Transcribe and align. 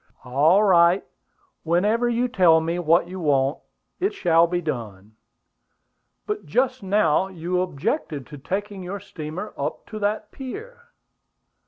"All 0.25 0.63
right. 0.63 1.05
Whenever 1.61 2.09
you 2.09 2.27
tell 2.27 2.59
me 2.59 2.79
what 2.79 3.07
you 3.07 3.19
want, 3.19 3.59
it 3.99 4.15
shall 4.15 4.47
be 4.47 4.59
done." 4.59 5.15
"But 6.25 6.43
just 6.47 6.81
now 6.81 7.27
you 7.27 7.61
objected 7.61 8.25
to 8.25 8.39
taking 8.39 8.81
your 8.81 8.99
steamer 8.99 9.53
up 9.55 9.85
to 9.91 9.99
that 9.99 10.31
pier." 10.31 10.85